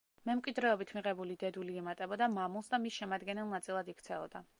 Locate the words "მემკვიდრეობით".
0.27-0.93